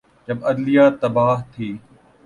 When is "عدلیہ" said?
0.49-0.85